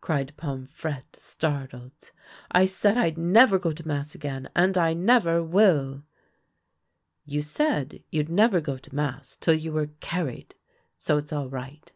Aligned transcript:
cried 0.00 0.32
Pomfrette, 0.36 1.14
startled." 1.14 2.10
I 2.60 2.64
said 2.64 2.98
I'd 2.98 3.16
never 3.16 3.56
go 3.56 3.70
to 3.70 3.86
mass 3.86 4.12
again, 4.12 4.48
and 4.56 4.76
I 4.76 4.94
never 4.94 5.44
will."" 5.44 6.02
You 7.34 7.40
said 7.40 8.02
you'd 8.10 8.28
never 8.28 8.60
go 8.60 8.78
to 8.78 8.92
mass 8.92 9.36
till 9.36 9.54
you 9.54 9.70
were 9.72 9.90
car 10.00 10.24
ried; 10.24 10.56
so 10.98 11.18
it's 11.18 11.32
all 11.32 11.50
right." 11.50 11.92